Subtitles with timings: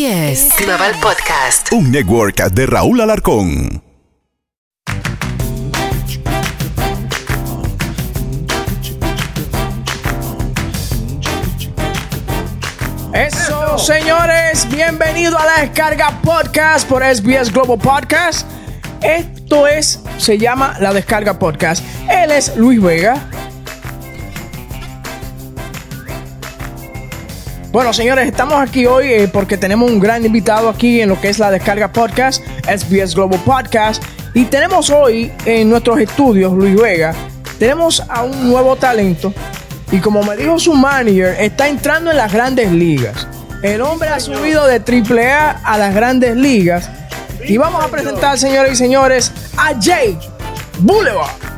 [0.00, 1.72] SBS Global Podcast.
[1.72, 3.82] Un network de Raúl Alarcón.
[13.12, 18.48] Eso, señores, bienvenido a la descarga podcast por SBS Global Podcast.
[19.02, 21.84] Esto es, se llama la descarga podcast.
[22.08, 23.28] Él es Luis Vega.
[27.72, 31.28] Bueno, señores, estamos aquí hoy eh, porque tenemos un gran invitado aquí en lo que
[31.28, 34.02] es la descarga podcast, SBS Global Podcast.
[34.34, 37.14] Y tenemos hoy en nuestros estudios, Luis Vega,
[37.60, 39.32] tenemos a un nuevo talento.
[39.92, 43.28] Y como me dijo su manager, está entrando en las grandes ligas.
[43.62, 46.90] El hombre ha subido de AAA a las grandes ligas.
[47.46, 50.18] Y vamos a presentar, señores y señores, a Jay
[50.80, 51.49] Boulevard.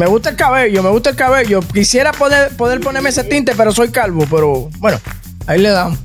[0.00, 1.60] Me gusta el cabello, me gusta el cabello.
[1.60, 4.24] Quisiera poder, poder ponerme ese tinte, pero soy calvo.
[4.30, 4.98] Pero bueno,
[5.46, 5.98] ahí le damos.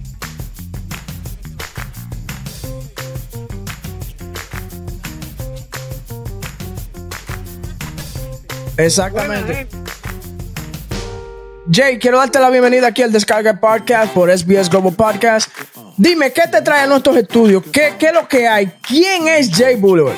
[8.75, 9.69] Exactamente.
[11.71, 15.49] Jay, quiero darte la bienvenida aquí al Descarga Podcast por SBS Global Podcast.
[15.95, 17.63] Dime, ¿qué te trae a nuestros estudios?
[17.71, 18.73] ¿Qué, qué es lo que hay?
[18.85, 20.17] ¿Quién es Jay Boulevard?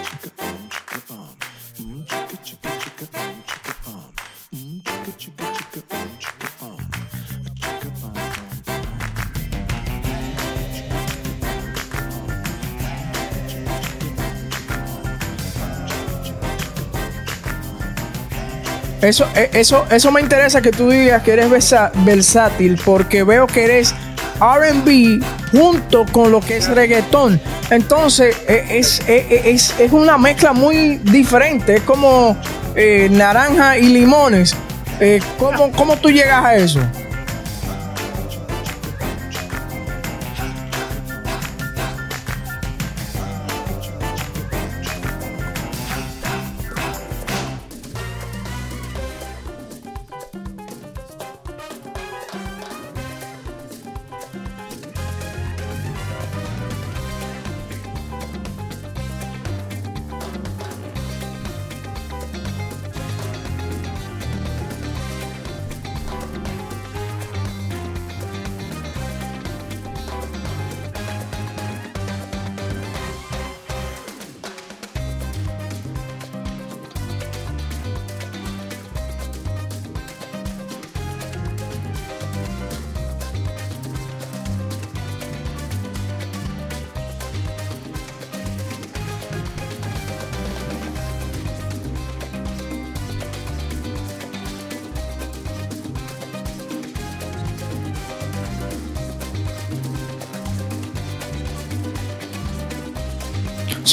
[19.01, 21.49] Eso, eh, eso, eso me interesa que tú digas que eres
[22.03, 23.93] versátil porque veo que eres
[24.39, 27.39] RB junto con lo que es reggaetón.
[27.69, 31.75] Entonces eh, es, eh, es, es una mezcla muy diferente.
[31.75, 32.37] Es como
[33.11, 34.55] naranja y limones.
[35.37, 36.79] ¿cómo, ¿Cómo tú llegas a eso?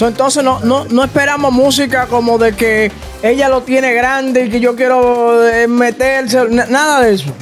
[0.03, 2.91] Entonces no, no, no esperamos música como de que
[3.23, 7.33] ella lo tiene grande y que yo quiero eh, meterse, na- nada de eso.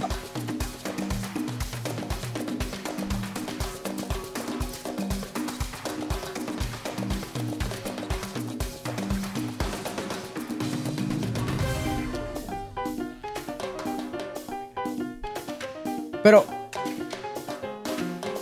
[16.22, 16.44] Pero,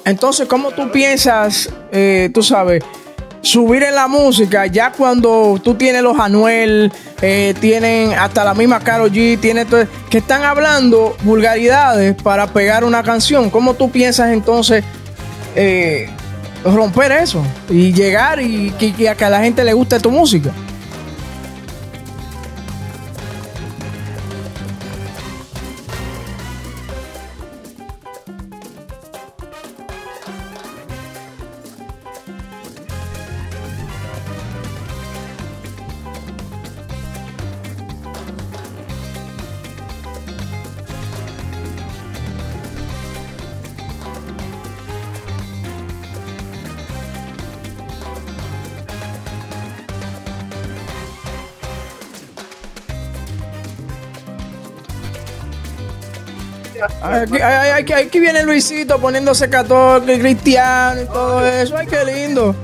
[0.05, 2.83] entonces, ¿cómo tú piensas, eh, tú sabes,
[3.43, 6.93] subir en la música ya cuando tú tienes los Anuel,
[7.23, 12.85] eh, tienen hasta la misma Karol G, tiene todo- que están hablando vulgaridades para pegar
[12.85, 13.49] una canción?
[13.51, 14.85] ¿Cómo tú piensas entonces
[15.57, 16.09] eh,
[16.65, 20.11] romper eso y llegar y que, que a que a la gente le guste tu
[20.11, 20.51] música?
[57.23, 61.77] Aquí, aquí- aquí viene Luisito poniéndose católico, cristiano y todo eso.
[61.77, 62.55] Ay, qué lindo.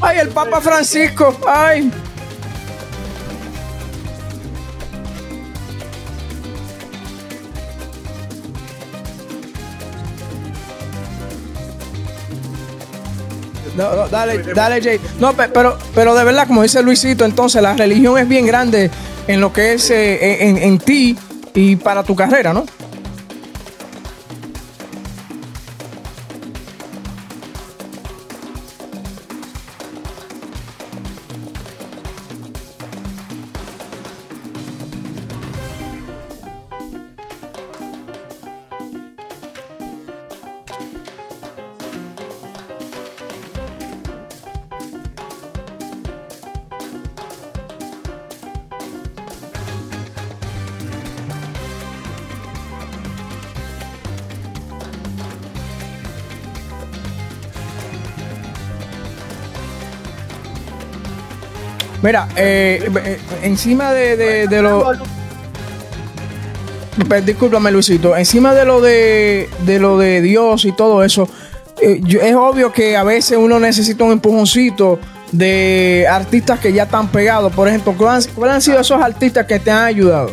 [0.00, 1.38] Ay, el Papa Francisco.
[1.46, 1.90] Ay.
[13.76, 14.98] No, no, dale, dale, Jay.
[15.20, 18.90] No, pe- pero, pero de verdad, como dice Luisito, entonces la religión es bien grande
[19.26, 21.18] en lo que es eh, en ti
[21.56, 22.64] y para tu carrera, ¿no?
[62.06, 64.92] Mira, eh, eh, encima de, de, lo.
[67.24, 68.16] Discúlpame, Luisito.
[68.16, 71.28] Encima de lo de, de lo de Dios y todo eso,
[71.82, 75.00] eh, es obvio que a veces uno necesita un empujoncito
[75.32, 77.52] de artistas que ya están pegados.
[77.52, 80.30] Por ejemplo, ¿cuáles cuáles han sido esos artistas que te han ayudado?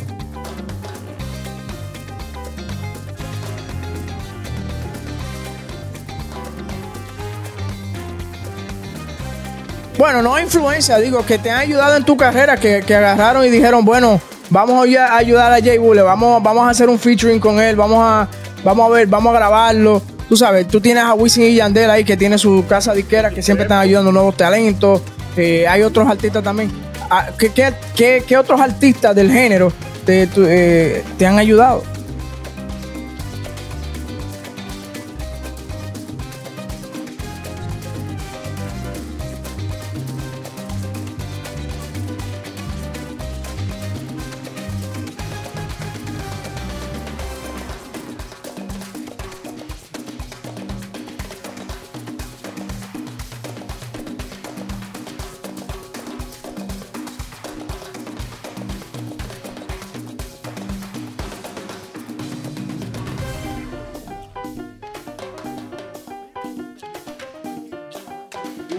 [10.03, 13.85] Bueno, no influencia, digo, que te han ayudado en tu carrera, que, agarraron y dijeron,
[13.85, 14.19] bueno,
[14.49, 17.57] vamos a ay- a ayudar a Jay Bulle, vamos, vamos a hacer un featuring con
[17.61, 18.27] él, vamos a,
[18.65, 20.01] vamos a ver, vamos a grabarlo.
[20.27, 23.41] Tú sabes, tú tienes a Wisin y Yandel ahí que tiene su casa disquera que
[23.41, 25.01] siempre están ayudando nuevos talentos.
[25.37, 26.69] Eh, hay otros artistas también.
[27.09, 27.49] Ah, ¿Qué,
[27.95, 29.71] qué, qué- otros artistas del género
[30.05, 31.81] te, eh, te han ayudado?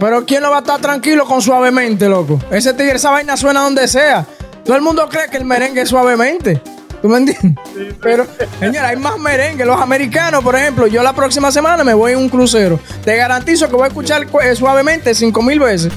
[0.05, 2.39] Pero ¿quién no va a estar tranquilo con suavemente, loco?
[2.51, 4.27] Ese tigre, esa vaina suena donde sea.
[4.63, 6.61] Todo el mundo cree que el merengue es suavemente.
[7.01, 7.65] ¿Tú me entiendes?
[8.03, 8.27] Pero,
[8.61, 9.65] señora, hay más merengue.
[9.65, 12.79] Los americanos, por ejemplo, yo la próxima semana me voy en un crucero.
[13.03, 15.91] Te garantizo que voy a escuchar eh, suavemente cinco mil veces.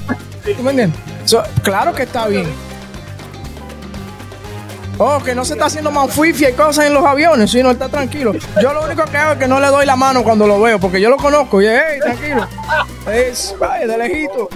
[0.56, 0.98] ¿Tú me entiendes?
[1.26, 2.46] So, claro que está bien.
[5.00, 8.32] Oh, que no se está haciendo manfifia y cosas en los aviones, sino está tranquilo.
[8.60, 10.80] Yo lo único que hago es que no le doy la mano cuando lo veo,
[10.80, 11.62] porque yo lo conozco.
[11.62, 12.48] Y es, hey, tranquilo.
[13.12, 14.48] Es, vaya, de lejito.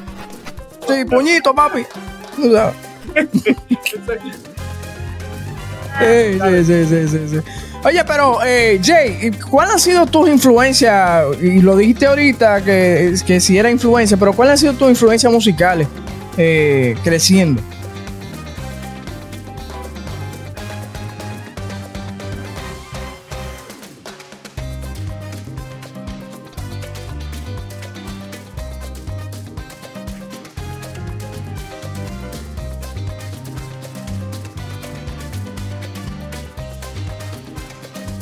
[0.88, 1.86] Sí, puñito, papi.
[2.36, 2.74] Sabes.
[6.00, 7.36] Sí, sí, sí, sí.
[7.84, 11.24] Oye, pero eh, Jay, ¿cuáles han sido tus influencias?
[11.40, 15.30] Y lo dijiste ahorita que, que si era influencia, pero ¿cuáles han sido tus influencias
[15.30, 15.86] musicales
[16.38, 17.60] eh, creciendo?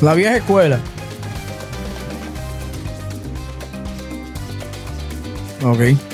[0.00, 0.78] La vieja escuela.
[5.62, 6.09] Ok.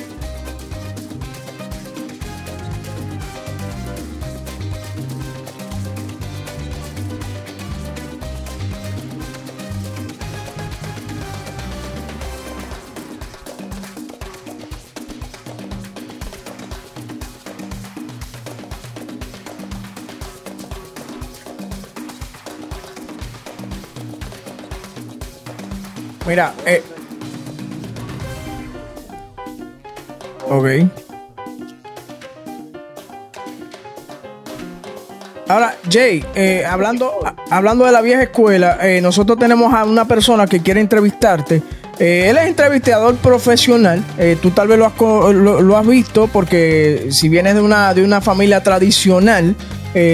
[26.26, 26.82] Mira, eh.
[30.48, 30.66] Ok.
[35.48, 40.48] Ahora, Jay, eh, hablando, hablando de la vieja escuela, eh, nosotros tenemos a una persona
[40.48, 41.62] que quiere entrevistarte.
[42.00, 44.02] Eh, él es entrevistador profesional.
[44.42, 48.20] tú tal vez lo has, lo, has visto porque si vienes de una, de una
[48.20, 49.54] familia tradicional,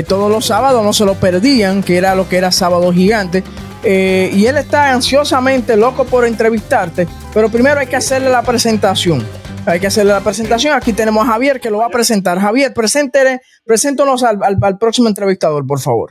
[0.06, 3.42] todos los sábados no se lo perdían, que era lo que era Sábado Gigante.
[3.84, 9.26] Eh, y él está ansiosamente loco por entrevistarte, pero primero hay que hacerle la presentación.
[9.66, 10.74] Hay que hacerle la presentación.
[10.74, 12.38] Aquí tenemos a Javier que lo va a presentar.
[12.38, 16.10] Javier, preséntele, preséntanos al, próximo entrevistador, por favor.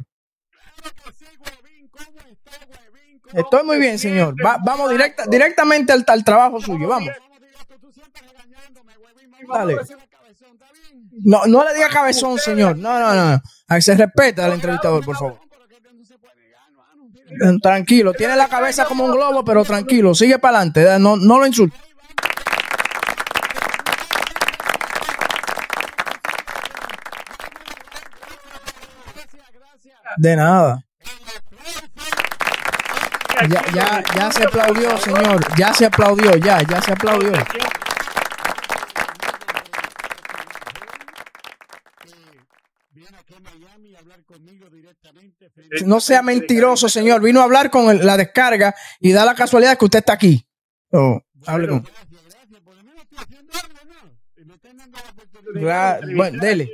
[3.33, 4.35] Estoy muy bien, señor.
[4.45, 6.87] Va- vamos directa, directamente al, trabajo suyo.
[6.87, 7.11] Vamos.
[9.53, 9.77] Dale.
[11.23, 12.77] No, no le diga cabezón, señor.
[12.77, 13.41] No, no, no.
[13.67, 15.50] Ahí se respeta al entrevistador, por favor.
[17.61, 21.47] Tranquilo, tiene la cabeza como un globo, pero tranquilo, sigue para adelante, no, no lo
[21.47, 21.77] insulte.
[30.17, 30.83] De nada.
[33.49, 35.57] Ya, ya, ya se aplaudió, señor.
[35.57, 37.31] Ya se aplaudió, ya, ya se aplaudió.
[45.85, 47.21] No sea mentiroso, señor.
[47.21, 50.45] Vino a hablar con el- la descarga y da la casualidad que usted está aquí.
[50.91, 51.85] Oh, hable con-
[55.53, 56.69] Ra- bueno, dele.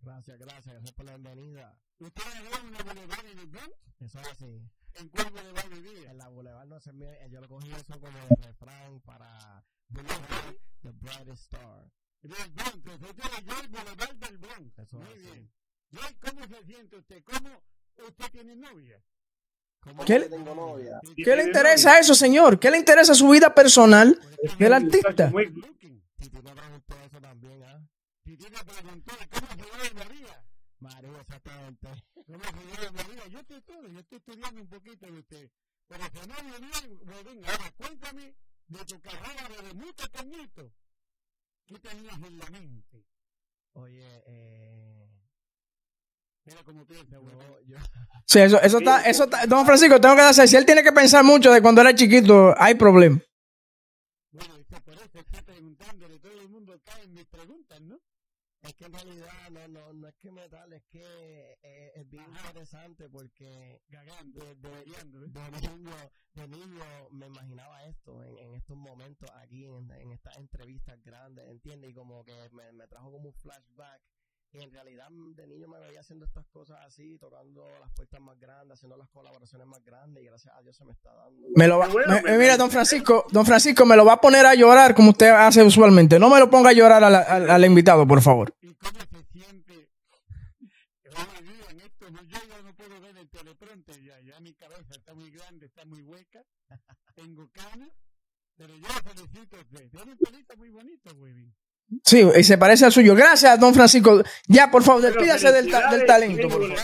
[0.00, 1.76] Gracias, gracias, gracias por la bienvenida.
[4.00, 4.62] Eso es así.
[4.96, 6.10] ¿En cuál boulevard vivía?
[6.10, 10.54] En la Boulevard no se me, yo lo cogí eso como refrán para Boulevard.
[10.82, 11.90] The Brightest Star.
[12.22, 14.78] Del Bronx, usted leyó el boulevard del Bronx.
[14.78, 15.50] Eso es así.
[16.20, 17.22] ¿Cómo se siente usted?
[17.24, 17.62] ¿Cómo
[18.08, 19.02] usted tiene novia?
[19.80, 21.00] ¿Cómo ¿Qué le- novia?
[21.16, 22.58] ¿Qué le interesa eso, señor?
[22.58, 24.18] ¿Qué le interesa su vida personal
[24.58, 25.28] del artista?
[25.28, 25.46] Muy
[27.66, 27.80] ¿ah?
[28.24, 30.44] Si tiene preguntó, ¿cómo se llama María?
[30.80, 31.88] María, exactamente.
[32.26, 33.26] ¿Cómo se llama María?
[33.28, 35.50] Yo estoy todo, yo estoy estudiando un poquito de usted.
[35.86, 36.58] Pero si no me
[37.04, 38.34] Godín, ahora cuéntame
[38.68, 40.72] de tu carrera desde muy pequeñito.
[41.66, 43.04] ¿Qué tenías en la mente?
[43.74, 45.03] Oye, eh...
[46.44, 47.16] Mira cómo piensa.
[47.16, 47.76] Yo, yo,
[48.26, 49.46] Sí, eso, eso está, eso está.
[49.46, 52.54] Don Francisco, tengo que decir, si él tiene que pensar mucho de cuando era chiquito,
[52.58, 53.20] hay problema.
[54.32, 57.98] Bueno, y por eso está preguntándole, todo el mundo cae en mis preguntas, ¿no?
[58.64, 62.08] es que en realidad no, no, no es que me tal, es que eh, es
[62.08, 65.04] bien interesante porque Gagando, de, de, ¿eh?
[65.04, 65.92] de niño,
[66.32, 71.46] de niño me imaginaba esto en, en estos momentos aquí, en, en estas entrevistas grandes,
[71.50, 71.90] ¿entiendes?
[71.90, 74.00] Y como que me, me trajo como un flashback.
[74.54, 78.20] Y en realidad mm, de niño me veía haciendo estas cosas así, tocando las puertas
[78.20, 81.46] más grandes, haciendo las colaboraciones más grandes y gracias a Dios se me está dando.
[81.56, 84.46] Me lo va, me- me- mira, don Francisco, don Francisco, me lo va a poner
[84.46, 86.18] a llorar como usted hace usualmente.
[86.20, 88.54] No me lo ponga a llorar a la- al, al invitado, por favor.
[88.62, 89.88] ¿Y cómo se siente
[91.16, 92.10] hoy día en esto?
[92.10, 95.66] No, yo ya no puedo ver el teleprompter ya, ya mi cabeza está muy grande,
[95.66, 96.44] está muy hueca,
[97.16, 97.90] tengo canas,
[98.56, 99.90] pero yo lo felicito a usted.
[99.90, 101.52] Tiene un pelito muy bonito, güey.
[102.04, 103.14] Sí, y se parece al suyo.
[103.14, 104.22] Gracias, don Francisco.
[104.48, 106.78] Ya, por favor, despídase del, ta- del talento, por favor.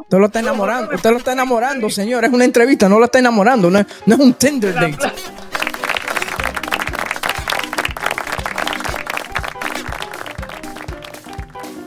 [0.00, 2.24] Usted lo está enamorando, usted lo está enamorando, señor.
[2.24, 4.96] Es una entrevista, no lo está enamorando, no es, no es un Tinder date.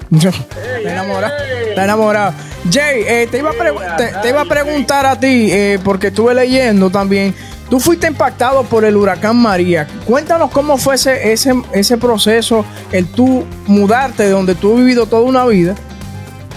[0.12, 1.34] Está enamorado.
[1.70, 2.34] Está enamorado.
[2.72, 6.08] Jay, eh, te, iba a pregu- te, te iba a preguntar a ti, eh, porque
[6.08, 7.34] estuve leyendo también.
[7.70, 9.88] Tú fuiste impactado por el huracán María.
[10.06, 15.06] Cuéntanos cómo fue ese, ese, ese proceso, el tú mudarte de donde tú has vivido
[15.06, 15.76] toda una vida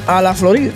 [0.07, 0.73] a la Florida.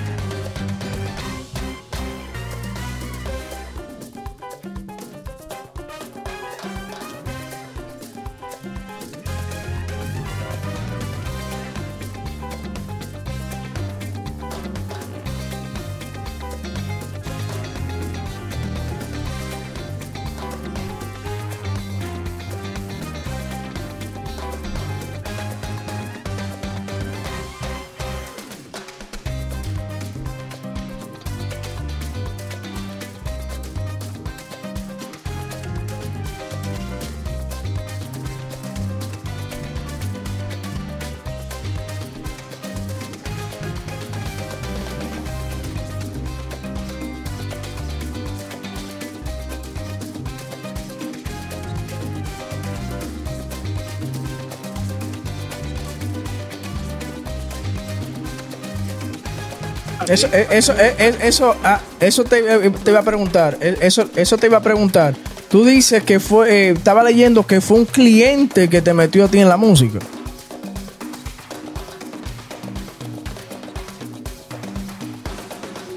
[60.09, 63.59] Eso, eh, eso, eh, eh, eso, ah, eso te, te iba a preguntar.
[63.61, 65.15] Eso, eso te iba a preguntar.
[65.51, 69.39] Tú dices que fue, estaba leyendo que fue un cliente que te metió a ti
[69.39, 70.01] en la música.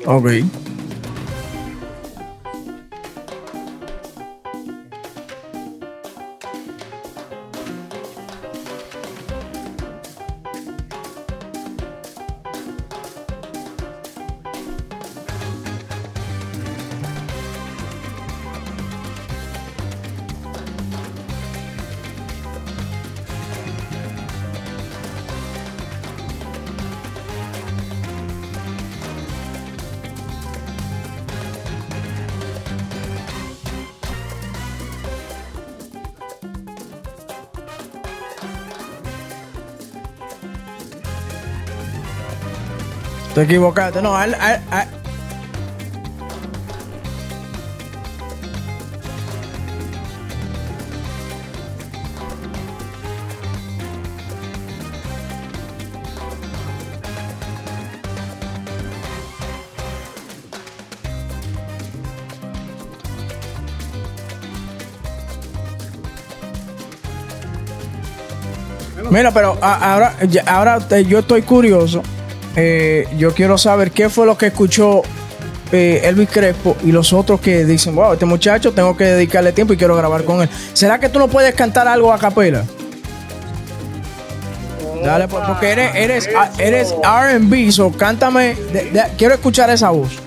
[0.06, 0.28] Ok.
[43.38, 44.02] Te equivocaste.
[44.02, 44.88] No, al, al, al.
[69.12, 70.16] Mira, pero ahora,
[70.48, 72.02] ahora yo estoy curioso.
[72.60, 75.04] Eh, yo quiero saber qué fue lo que escuchó
[75.72, 79.74] eh, Elvis Crespo y los otros que dicen, wow, este muchacho tengo que dedicarle tiempo
[79.74, 80.50] y quiero grabar con él.
[80.74, 82.64] ¿Será que tú no puedes cantar algo a capela?
[85.04, 88.58] Dale, pues, porque eres, eres, ah, eres RB, so cántame.
[89.18, 90.18] quiero escuchar esa voz.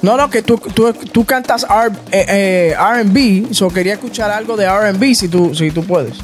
[0.00, 4.56] No, no, que tú, tú, tú cantas R- eh, eh, RB, so quería escuchar algo
[4.56, 6.14] de RB si tú, si tú puedes.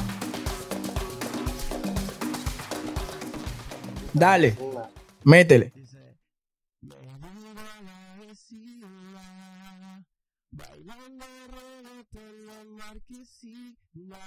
[12.89, 14.19] Marquesina.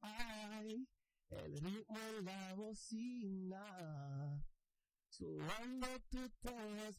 [0.00, 0.86] Ay,
[1.30, 2.90] el en la ves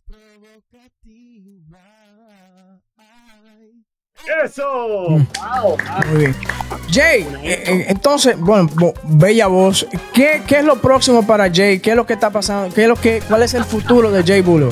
[0.06, 1.84] provocativa.
[2.96, 3.86] Ay.
[4.44, 5.08] ¡Eso!
[6.10, 6.36] Muy bien.
[6.92, 9.86] Jay, eh, eh, entonces, bueno, bo- bella voz.
[10.14, 11.80] ¿Qué, ¿Qué es lo próximo para Jay?
[11.80, 12.74] ¿Qué es lo que está pasando?
[12.74, 14.72] ¿Qué es lo que, ¿Cuál es el futuro de Jay Buller?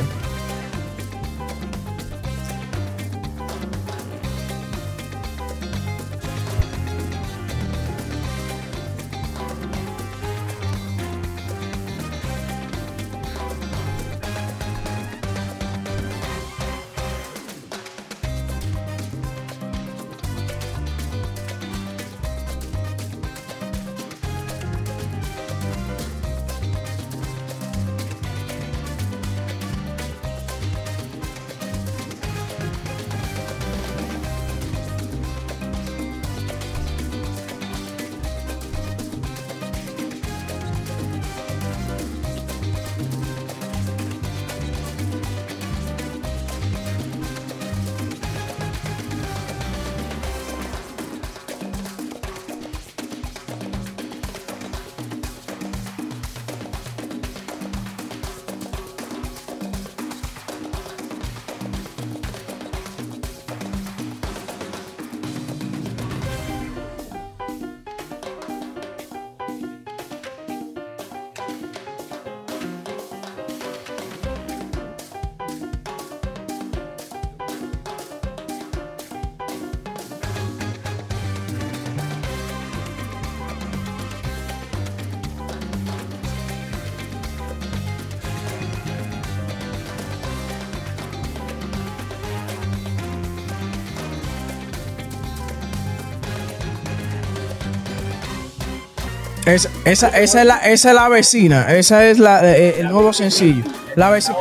[99.46, 101.72] Es- esa, esa, es la, esa es la vecina.
[101.76, 103.64] Esa es la, eh, el nuevo sencillo.
[103.96, 104.36] La vecina.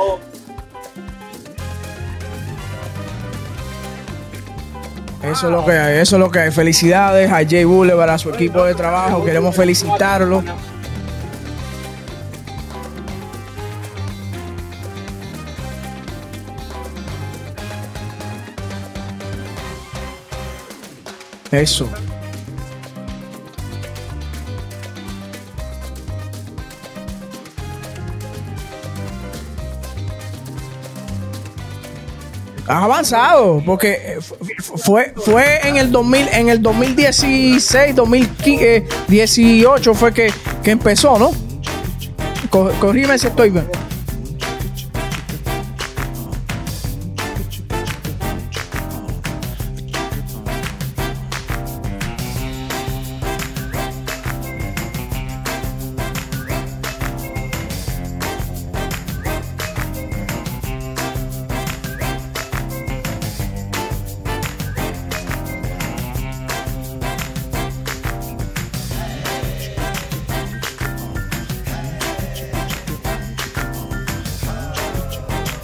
[5.22, 6.50] Eso es lo que hay, eso es lo que hay.
[6.50, 9.24] Felicidades a Jay Boulevard, a su equipo de trabajo.
[9.24, 10.42] Queremos felicitarlo.
[21.50, 21.88] Eso.
[32.66, 39.94] Has avanzado, porque eh, fu- fu- fue, fue en el 2000, en el 2016, 2018
[39.94, 41.32] fue que, que empezó, ¿no?
[42.50, 43.68] Co- Corrígeme si estoy bien.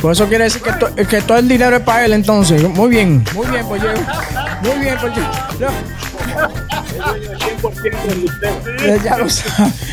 [0.01, 2.63] Por eso quiere decir que, to- que todo el dinero es para él entonces.
[2.63, 3.89] Muy bien, muy bien, pues yo.
[4.63, 5.23] Muy bien, pues yo.
[9.05, 9.27] Ya lo.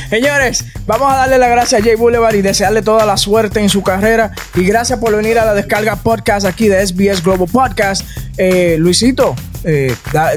[0.10, 3.70] Señores, vamos a darle las gracias a Jay Boulevard y desearle toda la suerte en
[3.70, 4.32] su carrera.
[4.56, 8.06] Y gracias por venir a la descarga podcast aquí de SBS Global Podcast.
[8.38, 10.32] Eh, Luisito, eh, da-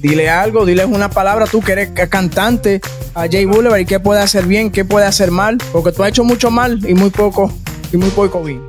[0.00, 2.80] dile algo, dile una palabra, tú que eres ca- cantante
[3.14, 6.10] a Jay Boulevard y qué puede hacer bien, qué puede hacer mal, porque tú has
[6.10, 7.52] hecho mucho mal y muy poco,
[7.92, 8.62] y muy poco bien.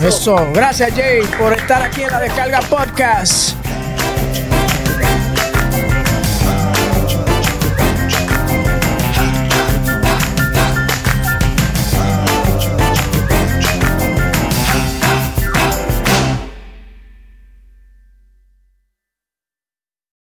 [0.00, 0.36] Eso.
[0.52, 3.57] Gracias, Jay, por estar aquí en la Descarga Podcast.